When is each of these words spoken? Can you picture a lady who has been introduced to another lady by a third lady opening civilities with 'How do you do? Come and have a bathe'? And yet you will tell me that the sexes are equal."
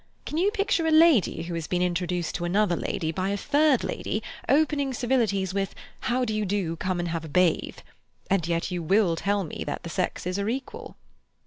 Can 0.25 0.39
you 0.39 0.49
picture 0.49 0.87
a 0.87 0.91
lady 0.91 1.43
who 1.43 1.53
has 1.53 1.67
been 1.67 1.83
introduced 1.83 2.33
to 2.33 2.43
another 2.43 2.75
lady 2.75 3.11
by 3.11 3.29
a 3.29 3.37
third 3.37 3.83
lady 3.83 4.23
opening 4.49 4.95
civilities 4.95 5.53
with 5.53 5.75
'How 5.99 6.25
do 6.25 6.33
you 6.33 6.43
do? 6.43 6.75
Come 6.75 6.99
and 6.99 7.09
have 7.09 7.23
a 7.23 7.29
bathe'? 7.29 7.83
And 8.27 8.47
yet 8.47 8.71
you 8.71 8.81
will 8.81 9.15
tell 9.15 9.43
me 9.43 9.63
that 9.67 9.83
the 9.83 9.89
sexes 9.91 10.39
are 10.39 10.49
equal." 10.49 10.95